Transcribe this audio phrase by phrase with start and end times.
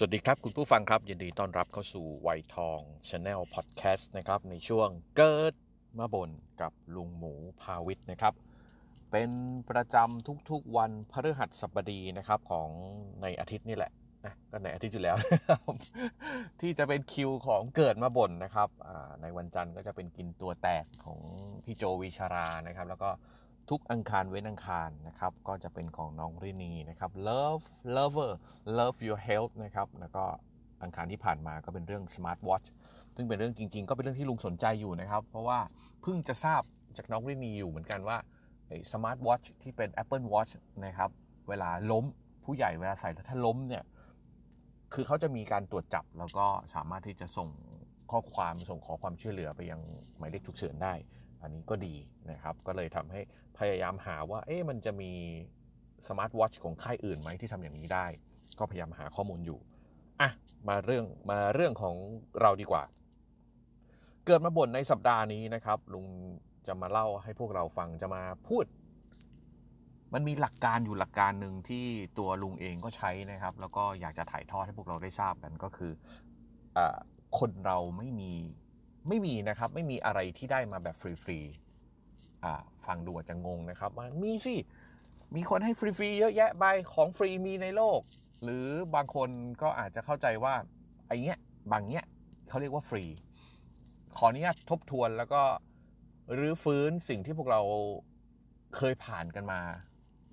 [0.00, 5.54] สวัสดีครับ คุณผู้ฟังครับ ยินดีต้อนรับเข้าสู่ไวทอง Channel Podcast นะครับ ในช่วงเกิด
[5.98, 8.34] มาบนกับลุงหมูพาวิทย์นะครับ
[9.10, 9.30] เป็น
[9.70, 12.68] ประจำทุกๆวันพฤหัสบดีนะครับของ
[13.22, 13.92] ในอาทิตย์นี่แหละ
[14.24, 15.16] นะก็ในอาทิตย์อยู่แล้ว
[16.60, 18.68] ที่จะเป็นคิวของเกิดมาบนนะครับ
[19.22, 21.20] ในวันจันทร์ก็จะเป็นกินตัวแตกของ
[21.64, 23.10] พี่โจวิชารานะครับ แล้วก็
[23.70, 27.64] ทุกอังคารเว้นอังคารนะครับ ก็จะเป็นของน้องรินีนะครับ love
[27.96, 28.32] lover
[28.78, 30.24] love your health นะครับ แล้วก็
[30.82, 32.66] อังคารที่ผ่านมาก็เป็นเรื่อง smart watch
[33.16, 35.58] ซึ่งเป็นเรื่องจริง ๆ ก็เป็นเรื่องที่ลุงสนใจอยู่นะครับ เพราะว่า
[36.02, 36.62] เพิ่งจะทราบ
[36.96, 38.18] จากน้องรินีอยู่เหมือนกันว่า
[38.66, 40.52] ไอ้ smart watch ที่เป็น Apple Watch
[40.84, 41.10] นะครับ
[41.48, 42.04] เวลาล้ม
[42.44, 43.84] ผู้ใหญ่เวลาใส่แล้วถ้าล้มเนี่ย
[44.94, 47.48] คือเขาจะมีการตรวจจับแล้วก็สามารถที่จะส่ง
[48.10, 49.80] ข้อความส่งขอความช่วยเหลือไปยัง
[50.18, 50.94] หมายเลขฉุกเฉินได้
[51.42, 51.94] อันนี้ก็ดี
[52.30, 53.20] นะครับ ก็เลยทำให้
[53.58, 55.12] พยายามหาว่า เอ๊ะมันจะมี
[56.08, 58.06] สมาร์ทวอชของค่ายอื่นไหมที่ทำอย่างนี้ได้
[58.58, 59.58] ก็พยายามหาข้อมูลอยู่
[60.20, 60.30] อะ
[60.68, 61.94] มาเรื่องมาเรื่องของ
[62.40, 62.82] เราดีกว่า
[64.26, 66.06] เกิดมาบ่นในสัปดาห์นี้นะครับ ลุง
[66.66, 68.64] จะมาเล่าให้พวกเราฟังจะมาพูด
[70.14, 71.84] มันมีหลักการอยู่หลักการหนึ่งที่
[72.18, 75.92] ตัวลุงเองก็ใช้นะครับ แล้วก็อยากจะถ่ายทอดให้พวกเราได้ทราบกันก็คือ
[76.76, 76.78] อ
[77.38, 78.32] คนเราไม่มี
[79.08, 84.56] ไม่มีนะครับไม่มีอะไรที่ได้มาแบบฟรีๆฟังดูอาจจะงงนะครับว่ามีสิ
[85.36, 88.00] มีคนให้ฟรีๆเยอะแยะไปของฟรีมีในโลก
[88.44, 89.28] หรือบางคน
[89.62, 90.54] ก็อาจจะเข้าใจว่า
[91.06, 91.38] ไอ้เงี้ย
[91.72, 92.04] บางเงี้ย
[92.48, 93.04] เขาเรียกว่าฟรี
[94.16, 95.42] ขออนุญาตทบทวนแล้วก็
[96.38, 97.60] รื้อฟื้นสิ่งที่พวกเรา
[98.76, 99.60] เคยผ่านกันมา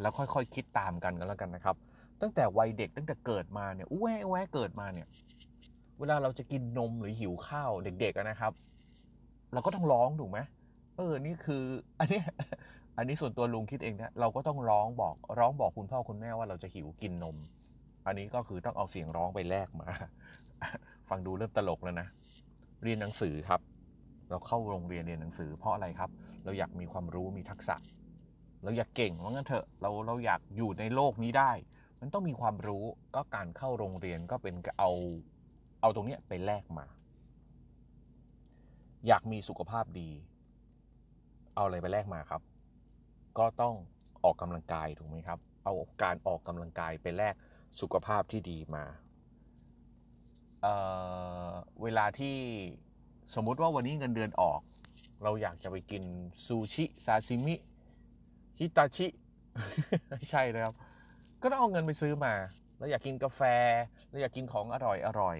[0.00, 1.76] แล้วค่อยๆคคิดตามกันกันแล้วกันนะครับ
[2.20, 5.08] ตั้งแต่วัยเด็กตั้งแต่เกิดมาเนี่ยอู้แวะแวะเกิดมาเนี่ย
[6.04, 8.52] วลาเราจะกินนมหรือหิวข้าวเด็กๆนะครับ
[9.52, 10.38] เราก็ต้องร้องถูกไหม
[10.96, 11.64] เออนี่คือ
[11.98, 12.20] อันนี้
[12.96, 17.36] อันนี้ส่วนตัวลุงคิดเองนะเราก็ต้องร้องบอกร้องบอกคุณพ่อคุณแม่ว่าเราจะหิวกินนม
[18.06, 19.88] อันนี้ก็คือต้องเอาเสียงร้องไปแลกมา
[21.08, 22.08] ฟังดูเริ่มตลกแล้วนะ
[22.82, 23.60] เรียนหนังสือครับ
[24.30, 26.10] เราเข้าโรงเรียนเรียนหนังสือ เพราะอะไรครับ
[26.44, 27.76] เราอยากมีความรู้มีทักษะ
[28.64, 31.52] เราอยากเก่งว่างั้นเถอะเราเราอยากอยู่ในโลกนี้ได้
[32.00, 34.90] มันต้องมีความรู้ก็การเข้าโรงเรียนก็เป็นเอา
[35.84, 36.86] เอาตรงนี้ไปแลกมา
[39.06, 40.10] อยากมีสุขภาพดี
[41.54, 42.42] เอาอะไรไปแลกมาครับ
[43.38, 43.74] ก็ต้อง
[44.24, 47.34] ออกกำลังกายถูกไหมครับ เอาการออกกำลังกายไปแลก
[47.80, 48.84] สุขภาพที่ดีมา
[50.62, 52.36] เเวลาที่
[53.34, 54.60] สมมุติว่าวันนี้เงินเดือนออก
[55.22, 56.02] เราอยากจะไปกิน
[56.46, 57.54] ซูชิซาซิมิ
[58.60, 59.06] ฮิตาชิ
[60.10, 60.74] ไม่ใช่นะครับ
[61.42, 62.34] ก็ต้องเอาเงินไปซื้อมา
[62.78, 63.40] เราอยากกินกาแฟ
[64.08, 65.38] เราอยากกินของอร่อยอร่อย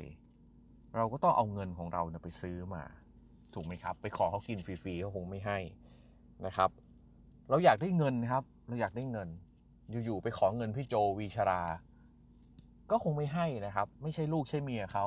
[0.96, 2.84] เราก็ต้องเอาเงินของเราไปซื้อมา
[3.54, 5.58] ถูกไหมครับ ไปขอเขากินฟรีๆเขาคงไม่ให้
[6.46, 6.70] นะครับ
[7.50, 9.28] เราอยากได้เงินครับ เราอยากได้เงิน
[10.04, 11.62] อยู่ๆไปขอเงินพี่โจวีชรา
[12.90, 15.06] ก็คงไม่ให้นะครับ ไม่ใช่ลูกใช่เมียเขา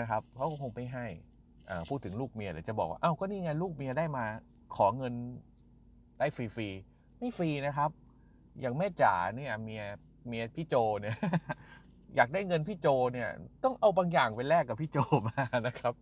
[0.00, 1.06] นะครับเขาก็คงไม่ให้
[1.88, 4.24] พูดถึงลูกเมียเดี๋ยวจะบอกว่าอ้าวก็นี่ไงลูกเมียได้มา
[4.76, 5.14] ขอเงิน
[6.18, 7.90] ได้ฟรีๆไม่ฟรีนะครับ
[8.60, 9.82] อย่างแม่จ๋าเนี่ยเมีย
[10.28, 11.16] เมียพี่โจเนี่ย
[12.16, 13.28] อยากได้เงินพี่โจเนี่ย
[13.64, 14.98] ต้องเอาบางอย่างไปแลกกับพี่โจ
[15.28, 15.92] มานะครับ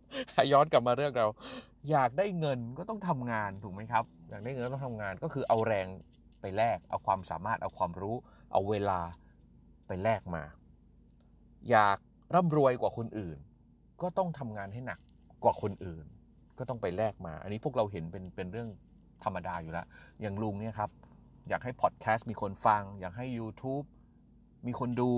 [0.51, 1.27] ย้อนกลับมาเรื่องเรา
[1.91, 5.87] อยากได้เงินก็ต้องทำงานถูกไหมครับ อยากได้เงินต้องทำงานก็คือเอาแรง
[6.41, 8.15] ไปแลกเอาความสามารถเอาความรู้
[8.51, 8.99] เอาเวลา
[9.87, 10.43] ไปแลกมา
[11.69, 11.97] อยาก
[12.35, 13.37] ร่ำรวยกว่าคนอื่น
[14.01, 14.99] ก็ต้องทำงานให้หนัก
[15.43, 16.05] กว่าคนอื่น
[16.57, 18.69] ก็ต้องไปแลกมา อันนี้พวกเราเห็นเป็นเป็นเรื่อง
[19.23, 19.85] ธรรมดาอยู่แล้ว
[20.21, 20.89] อย่างลุงเนี่ยครับ
[21.49, 23.85] อยากให้พอดแคสต์มีคนฟัง อยากให้ YouTube
[24.67, 25.11] มีคนดู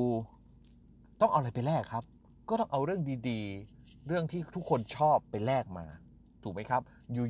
[1.22, 2.03] ต้องเอาอะไรไปแลกครับ
[2.50, 5.85] ก็ต้องเอาเรื่องดีๆ เรื่องที่ทุกคนชอบไปแลกมา
[6.44, 6.82] ถูกไหมครับ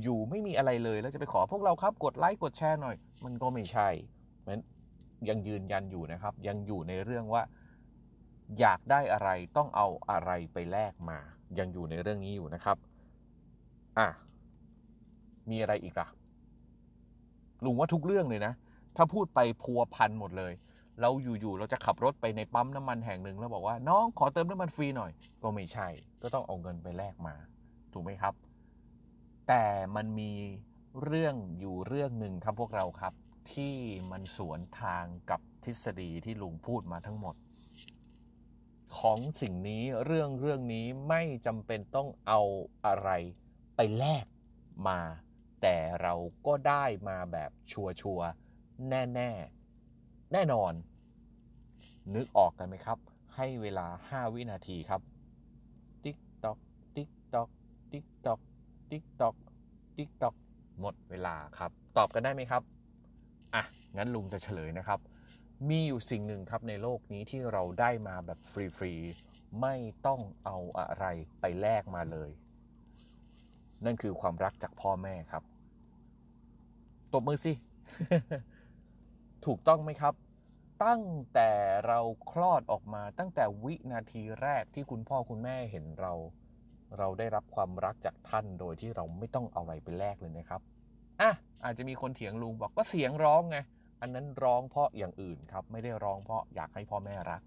[0.03, 2.95] อยู่ๆไม่มีอะไรเลยแล้วจะไปขอพวกเราครับกดไลค์กดแชร์หน่อย
[3.25, 3.89] มันก็ไม่ใช่
[4.47, 4.59] มัน
[5.29, 7.43] ยังยืนยันอยู่นะครับ ยังอยู่ในเรื่องว่า
[8.59, 11.19] อยากได้อะไรต้องเอาอะไรไปแลกมา
[11.59, 12.77] ยังอยู่ในเรื่องนี้อยู่นะครับ
[13.99, 14.07] อะ
[15.49, 16.07] มีอะไรอีกอะ
[17.63, 18.53] ลุงว่าทุกเรื่องเลยนะ
[18.95, 20.53] ถ้าพูดไปพัวพันหมดเลย
[21.01, 25.11] เราอยู่ๆเราจะขับรถไปในปั๊มน้ำมันแห่งหนึ่งแล้วบอกว่าน้องขอเติมน้ำมันฟรีหน่อย
[25.43, 25.87] ก็ไม่ใช่
[26.21, 27.35] ก็ต้องเอาเงินไปแลกมา
[27.93, 28.33] ถูกไหมครับ
[29.47, 29.63] แต่
[29.95, 30.31] มันมี
[31.03, 33.13] เรื่องอยู่เรื่องหนึ่งครับพวกเราครับ
[33.53, 33.75] ที่
[34.11, 37.35] มันสวนทางกับทฤษฎีที่ลุงพูดมาทั้งหมด
[38.97, 42.41] ของสิ่งนี้เรื่องเรื่องนี้ไม่จำเป็นต้องเอา
[42.85, 43.09] อะไร
[43.75, 44.25] ไปแลก
[44.87, 44.99] มา
[45.61, 46.13] แต่เรา
[46.47, 49.64] ก็ได้มาแบบ sure sure แน่ ๆ
[50.33, 50.73] แน่นอน
[52.15, 52.97] นึกออกกันไหมครับ
[53.35, 55.01] ให้เวลา 5 วินาทีครับ
[56.03, 56.57] ติ๊กตอก
[56.95, 57.49] ติ๊กตอก
[57.91, 58.39] ติ๊กตอก
[58.91, 59.35] ติ๊กตอก
[59.97, 60.35] ติ๊กตอก
[60.79, 62.61] หมดเวลาครับ ตอบกันได้ไหมครับ
[63.55, 63.63] อะ
[63.97, 64.99] งั้นลุงจะเฉลยนะครับ
[65.69, 69.75] มีอยู่สิ่งหนึ่งครับในโลกนี้ที่เราได้มาแบบฟรีๆ ไม่
[70.05, 71.05] ต้องเอาอะไร
[71.39, 72.29] ไปแลกมาเลย
[73.85, 75.43] นั่นคือความรักจากพ่อแม่ครับ
[77.13, 77.53] ตบมือสิ
[79.45, 80.13] ถูกต้องไหมครับ
[80.85, 81.03] ตั้ง
[81.33, 81.51] แต่
[81.87, 81.99] เรา
[82.31, 86.13] คลอดออกมาตั้งแต่วินาทีแรกที่คุณพ่อคุณแม่เห็นเรา
[86.97, 90.61] เราได้รับความรักจากท่านโดยที่เราไม่ต้องเอาอะไรไปแลกเลยนะครับ
[91.21, 91.31] อะ
[91.63, 93.57] อาจจะมีคนเถียงลุงบอกก็เสียงร้องไง
[94.01, 97.41] อันนั้นร้องเพราะอย่างอื่นครับ ไม่ได้ร้องเพราะอยากให้พ่อแม่รัก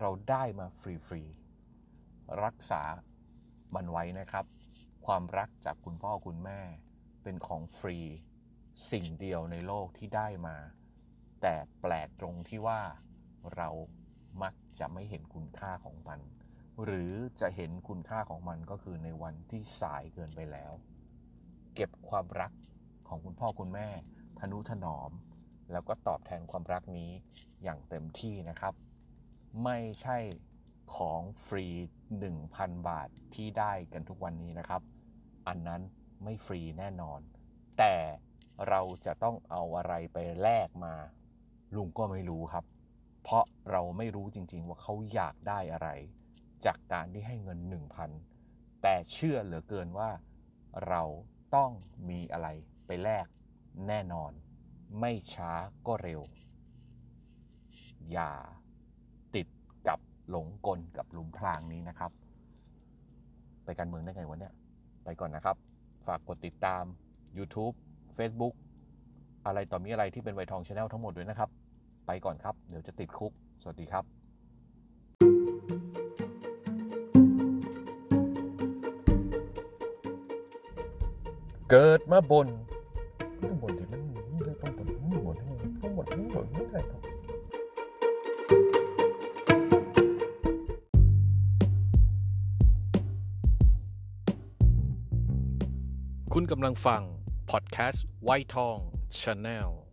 [0.00, 0.82] เราได้มาฟ
[1.12, 2.82] รีๆรักษา
[3.74, 4.44] มันไว้นะครับ
[5.06, 6.60] ความรักจากคุณพ่อคุณแม่
[7.22, 7.98] เป็นของฟรี
[8.90, 10.56] สิ่งเดียวในโลกที่ได้มา
[11.46, 12.80] แต่แปลกตรงที่ว่า
[13.56, 13.68] เรา
[14.42, 16.20] มักจะไม่เห็นคุณค่าของมัน
[16.84, 20.72] หรือจะเห็นคุณค่าของมันก็คือในวันที่สายเกินไปแล้ว
[21.74, 22.52] เก็บความรัก
[23.08, 23.88] ของคุณพ่อคุณแม่
[24.38, 25.10] ทนุถนอม
[25.72, 27.10] แล้วก็ตอบแทนความรักนี้
[27.62, 28.74] อย่างเต็มที่นะครับ
[29.64, 30.18] ไม่ใช่
[30.96, 31.66] ของฟรี
[32.28, 34.82] 1,000 บาทที่ได้กันทุกวันนี้นะครับ
[35.48, 35.82] อันนั้น
[36.22, 37.20] ไม่ฟรีแน่นอน
[37.78, 37.94] แต่
[38.68, 40.94] เราจะต้องเอาอะไรไปแลกมา
[41.76, 42.64] ลุงก็ไม่รู้ครับ
[43.22, 45.88] เพราะเราไม่รู้จริงๆว่าเขาอยากได้อะไร
[46.66, 47.58] จากการที่ให้เงิน
[48.20, 50.10] 1,000 แต่เชื่อเหลือเกินว่า
[50.88, 51.02] เรา
[51.54, 51.70] ต้อง
[52.08, 52.48] มีอะไร
[52.86, 53.26] ไปแลก
[53.88, 54.32] แน่นอน
[55.00, 55.52] ไม่ช้า
[55.86, 56.20] ก็เร็ว
[58.10, 58.32] อย่า
[59.34, 59.46] ติด
[59.88, 59.98] กับ
[60.30, 62.10] หลงกลกับหลุมพรางนี้นะครับ
[63.64, 64.54] ไปการเมืองได้ไงวันเนี้ย
[65.04, 65.56] ไปก่อนนะครับ
[66.06, 66.84] ฝากกดติดตาม
[67.38, 67.74] YouTube
[68.16, 68.54] Facebook
[69.46, 71.50] อะไรต่อมีอะไรที่เป็นไวทองชาแนลทั้งหมดด้วยนะครับ
[72.06, 74.04] ไปก่อนครับ เดี๋ยวจะติดคุก สวัสดีครับ
[81.70, 82.48] เกิดมาบน
[83.42, 85.36] ต้องบนที่มันมีเลยต้องบนต้องบน
[85.82, 87.00] ต้องบนต้องบนไม่ได้ครับ
[96.32, 97.02] คุณกำลังฟัง
[97.50, 98.76] พอดแคสต์ไวทอง
[99.20, 99.83] ชาแนล